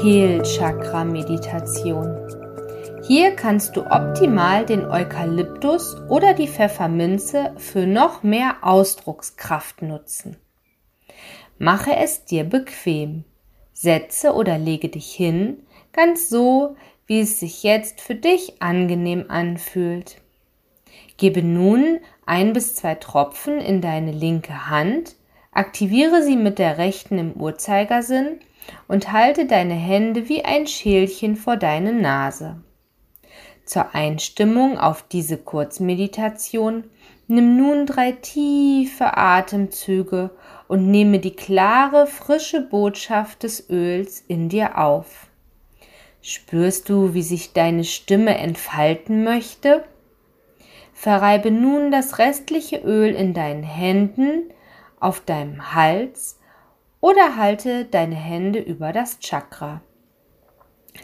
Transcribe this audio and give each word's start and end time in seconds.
Kehlchakra-Meditation. 0.00 2.16
Hier 3.06 3.34
kannst 3.34 3.76
du 3.76 3.86
optimal 3.86 4.66
den 4.66 4.84
Eukalyptus 4.84 5.96
oder 6.10 6.34
die 6.34 6.48
Pfefferminze 6.48 7.54
für 7.56 7.86
noch 7.86 8.22
mehr 8.22 8.56
Ausdruckskraft 8.60 9.80
nutzen. 9.80 10.36
Mache 11.58 11.96
es 11.96 12.26
dir 12.26 12.44
bequem. 12.44 13.24
Setze 13.72 14.34
oder 14.34 14.58
lege 14.58 14.90
dich 14.90 15.10
hin, 15.12 15.62
ganz 15.92 16.28
so, 16.28 16.76
wie 17.06 17.20
es 17.20 17.40
sich 17.40 17.62
jetzt 17.62 18.02
für 18.02 18.16
dich 18.16 18.60
angenehm 18.60 19.24
anfühlt. 19.28 20.20
Gebe 21.16 21.42
nun 21.42 22.00
ein 22.26 22.52
bis 22.52 22.74
zwei 22.74 22.96
Tropfen 22.96 23.60
in 23.60 23.80
deine 23.80 24.12
linke 24.12 24.68
Hand, 24.68 25.16
aktiviere 25.52 26.22
sie 26.22 26.36
mit 26.36 26.58
der 26.58 26.76
rechten 26.76 27.16
im 27.18 27.32
Uhrzeigersinn 27.32 28.40
und 28.88 29.12
halte 29.12 29.46
deine 29.46 29.74
Hände 29.74 30.28
wie 30.28 30.44
ein 30.44 30.66
Schälchen 30.66 31.36
vor 31.36 31.56
deine 31.56 31.92
Nase. 31.92 32.60
Zur 33.64 33.94
Einstimmung 33.94 34.78
auf 34.78 35.02
diese 35.02 35.38
Kurzmeditation 35.38 36.84
nimm 37.26 37.56
nun 37.56 37.86
drei 37.86 38.12
tiefe 38.12 39.16
Atemzüge 39.16 40.30
und 40.68 40.90
nehme 40.90 41.18
die 41.18 41.34
klare, 41.34 42.06
frische 42.06 42.60
Botschaft 42.60 43.42
des 43.42 43.68
Öls 43.68 44.24
in 44.28 44.48
dir 44.48 44.78
auf. 44.78 45.26
Spürst 46.22 46.88
du, 46.88 47.14
wie 47.14 47.22
sich 47.22 47.52
deine 47.52 47.84
Stimme 47.84 48.38
entfalten 48.38 49.24
möchte? 49.24 49.84
Verreibe 50.92 51.50
nun 51.50 51.90
das 51.90 52.18
restliche 52.18 52.78
Öl 52.78 53.14
in 53.14 53.34
deinen 53.34 53.62
Händen, 53.62 54.50
auf 54.98 55.20
deinem 55.20 55.74
Hals 55.74 56.38
oder 57.06 57.36
halte 57.36 57.84
deine 57.84 58.16
Hände 58.16 58.58
über 58.58 58.92
das 58.92 59.20
Chakra. 59.20 59.80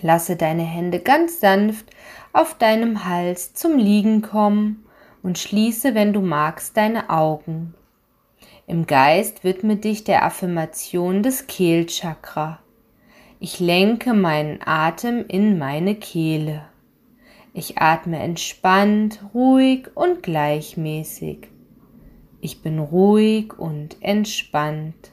Lasse 0.00 0.34
deine 0.34 0.64
Hände 0.64 0.98
ganz 0.98 1.38
sanft 1.38 1.90
auf 2.32 2.58
deinem 2.58 3.04
Hals 3.04 3.54
zum 3.54 3.78
Liegen 3.78 4.20
kommen 4.20 4.84
und 5.22 5.38
schließe, 5.38 5.94
wenn 5.94 6.12
du 6.12 6.20
magst, 6.20 6.76
deine 6.76 7.08
Augen. 7.08 7.74
Im 8.66 8.86
Geist 8.86 9.44
widme 9.44 9.76
dich 9.76 10.02
der 10.02 10.24
Affirmation 10.24 11.22
des 11.22 11.46
Kehlchakra. 11.46 12.58
Ich 13.38 13.60
lenke 13.60 14.12
meinen 14.12 14.58
Atem 14.64 15.24
in 15.28 15.56
meine 15.56 15.94
Kehle. 15.94 16.64
Ich 17.52 17.78
atme 17.78 18.18
entspannt, 18.18 19.20
ruhig 19.34 19.86
und 19.94 20.24
gleichmäßig. 20.24 21.46
Ich 22.40 22.60
bin 22.60 22.80
ruhig 22.80 23.56
und 23.56 23.98
entspannt. 24.00 25.11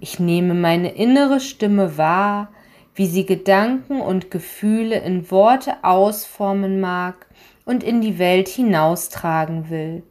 Ich 0.00 0.18
nehme 0.18 0.54
meine 0.54 0.92
innere 0.92 1.40
Stimme 1.40 1.98
wahr, 1.98 2.48
wie 2.94 3.06
sie 3.06 3.26
Gedanken 3.26 4.00
und 4.00 4.30
Gefühle 4.30 4.98
in 4.98 5.30
Worte 5.30 5.84
ausformen 5.84 6.80
mag 6.80 7.26
und 7.66 7.84
in 7.84 8.00
die 8.00 8.18
Welt 8.18 8.48
hinaustragen 8.48 9.68
will, 9.68 10.02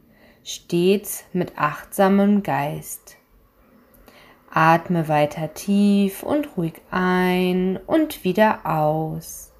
stets 0.44 1.24
mit 1.32 1.58
achtsamem 1.58 2.44
Geist. 2.44 3.16
Atme 4.48 5.08
weiter 5.08 5.54
tief 5.54 6.22
und 6.22 6.56
ruhig 6.56 6.74
ein 6.90 7.76
und 7.86 8.24
wieder 8.24 8.66
aus. 8.66 9.52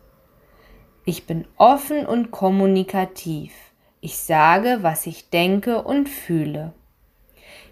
Ich 1.04 1.26
bin 1.26 1.47
offen 1.56 2.06
und 2.06 2.30
kommunikativ. 2.30 3.52
Ich 4.00 4.16
sage, 4.16 4.78
was 4.82 5.06
ich 5.06 5.30
denke 5.30 5.82
und 5.82 6.08
fühle. 6.08 6.72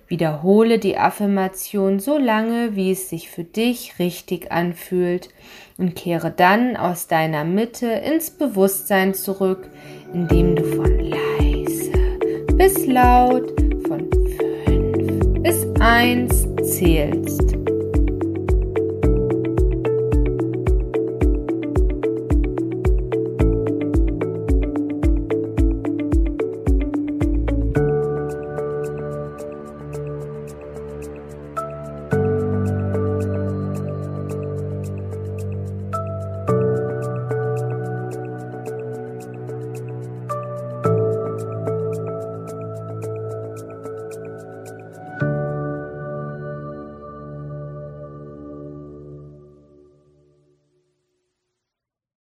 Wiederhole 0.09 0.79
die 0.79 0.97
Affirmation 0.97 2.01
so 2.01 2.17
lange, 2.17 2.75
wie 2.75 2.91
es 2.91 3.11
sich 3.11 3.31
für 3.31 3.45
dich 3.45 3.99
richtig 3.99 4.51
anfühlt 4.51 5.29
und 5.77 5.95
kehre 5.95 6.31
dann 6.31 6.77
aus 6.79 7.09
deiner 7.09 7.45
Mitte 7.45 7.87
ins 7.87 8.31
Bewusstsein 8.31 9.13
zurück, 9.13 9.69
indem 10.15 10.57
du 10.57 10.65
von 10.65 10.99
leise 10.99 11.93
bis 12.57 12.87
laut 12.87 13.53
von 13.87 14.11
fünf 14.11 15.43
bis 15.43 15.67
eins 15.79 16.47
zählst. 16.63 17.58